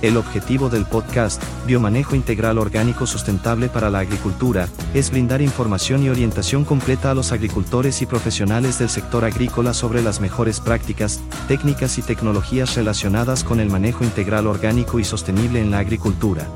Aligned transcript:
El 0.00 0.16
objetivo 0.16 0.68
del 0.68 0.86
podcast, 0.86 1.42
Biomanejo 1.66 2.14
Integral 2.14 2.58
Orgánico 2.58 3.04
Sustentable 3.04 3.68
para 3.68 3.90
la 3.90 3.98
Agricultura, 3.98 4.68
es 4.94 5.10
brindar 5.10 5.42
información 5.42 6.04
y 6.04 6.08
orientación 6.08 6.64
completa 6.64 7.10
a 7.10 7.14
los 7.14 7.32
agricultores 7.32 8.00
y 8.00 8.06
profesionales 8.06 8.78
del 8.78 8.90
sector 8.90 9.24
agrícola 9.24 9.74
sobre 9.74 10.00
las 10.00 10.20
mejores 10.20 10.60
prácticas, 10.60 11.20
técnicas 11.48 11.98
y 11.98 12.02
tecnologías 12.02 12.76
relacionadas 12.76 13.42
con 13.42 13.58
el 13.58 13.70
manejo 13.70 14.04
integral 14.04 14.46
orgánico 14.46 15.00
y 15.00 15.04
sostenible 15.04 15.60
en 15.60 15.72
la 15.72 15.80
agricultura. 15.80 16.46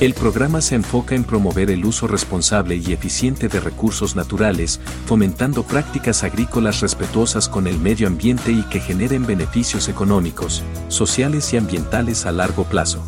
El 0.00 0.12
programa 0.12 0.60
se 0.60 0.74
enfoca 0.74 1.14
en 1.14 1.22
promover 1.22 1.70
el 1.70 1.84
uso 1.84 2.08
responsable 2.08 2.76
y 2.76 2.92
eficiente 2.92 3.46
de 3.46 3.60
recursos 3.60 4.16
naturales, 4.16 4.80
fomentando 5.06 5.62
prácticas 5.62 6.24
agrícolas 6.24 6.80
respetuosas 6.80 7.48
con 7.48 7.68
el 7.68 7.78
medio 7.78 8.08
ambiente 8.08 8.50
y 8.50 8.64
que 8.64 8.80
generen 8.80 9.24
beneficios 9.24 9.88
económicos, 9.88 10.64
sociales 10.88 11.52
y 11.54 11.58
ambientales 11.58 12.26
a 12.26 12.32
largo 12.32 12.64
plazo. 12.64 13.04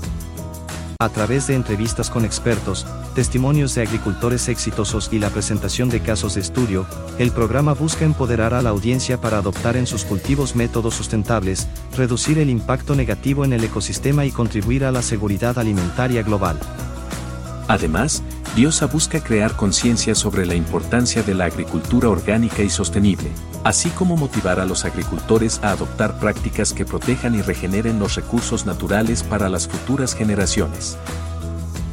A 1.01 1.11
través 1.11 1.49
de 1.49 1.55
entrevistas 1.55 2.09
con 2.09 2.25
expertos, 2.25 2.87
testimonios 3.15 3.75
de 3.75 3.83
agricultores 3.83 4.49
exitosos 4.49 5.11
y 5.13 5.19
la 5.19 5.29
presentación 5.29 5.91
de 5.91 6.01
casos 6.01 6.37
de 6.37 6.41
estudio, 6.41 6.87
el 7.19 7.33
programa 7.33 7.75
busca 7.75 8.05
empoderar 8.05 8.55
a 8.55 8.63
la 8.63 8.71
audiencia 8.71 9.21
para 9.21 9.39
adoptar 9.39 9.77
en 9.77 9.87
sus 9.87 10.05
cultivos 10.05 10.57
métodos 10.57 10.95
sustentables, 10.95 11.67
reducir 11.97 12.39
el 12.39 12.49
impacto 12.49 12.95
negativo 12.95 13.45
en 13.45 13.53
el 13.53 13.65
ecosistema 13.65 14.25
y 14.25 14.31
contribuir 14.31 14.85
a 14.85 14.93
la 14.93 15.03
seguridad 15.03 15.59
alimentaria 15.59 16.23
global. 16.23 16.59
Además, 17.69 18.23
Diosa 18.55 18.87
busca 18.87 19.23
crear 19.23 19.57
conciencia 19.57 20.15
sobre 20.15 20.47
la 20.47 20.55
importancia 20.55 21.23
de 21.23 21.35
la 21.35 21.47
agricultura 21.47 22.09
orgánica 22.09 22.63
y 22.63 22.71
sostenible, 22.71 23.29
así 23.65 23.91
como 23.91 24.17
motivar 24.17 24.61
a 24.61 24.65
los 24.65 24.85
agricultores 24.85 25.61
a 25.63 25.71
adoptar 25.71 26.19
prácticas 26.21 26.73
que 26.73 26.85
protejan 26.85 27.35
y 27.35 27.43
regeneren 27.43 27.99
los 27.99 28.15
recursos 28.15 28.67
naturales 28.67 29.23
para 29.23 29.49
las 29.49 29.67
futuras 29.67 30.15
generaciones. 30.15 30.97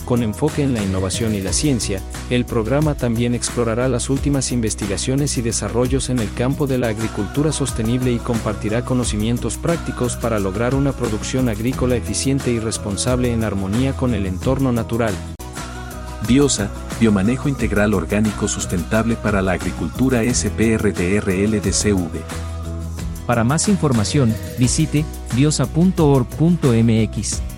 Con 0.06 0.22
enfoque 0.22 0.64
en 0.64 0.74
la 0.74 0.84
innovación 0.84 1.34
y 1.34 1.42
la 1.42 1.54
ciencia, 1.54 2.02
el 2.30 2.46
programa 2.46 2.96
también 2.96 3.34
explorará 3.34 3.88
las 3.88 4.10
últimas 4.10 4.52
investigaciones 4.52 5.38
y 5.38 5.42
desarrollos 5.42 6.10
en 6.10 6.20
el 6.20 6.32
campo 6.34 6.68
de 6.68 6.78
la 6.78 6.90
agricultura 6.90 7.52
sostenible 7.52 8.12
y 8.12 8.20
compartirá 8.20 8.84
conocimientos 8.84 9.58
prácticos 9.58 10.18
para 10.18 10.40
lograr 10.40 10.76
una 10.76 10.92
producción 10.92 11.48
agrícola 11.48 11.96
eficiente 11.96 12.52
y 12.52 12.60
responsable 12.60 13.32
en 13.32 13.44
armonía 13.44 13.94
con 13.94 14.14
el 14.14 14.26
entorno 14.26 14.74
natural. 14.74 15.14
Biosa, 16.28 16.70
Biomanejo 17.00 17.50
Integral 17.50 17.94
Orgánico 17.94 18.48
Sustentable 18.48 19.16
para 19.16 19.42
la 19.42 19.54
Agricultura 19.54 20.22
SPRDRLDCV. 20.24 22.22
Para 23.26 23.44
más 23.44 23.68
información, 23.70 24.34
visite 24.58 25.06
biosa.org.mx. 25.36 27.53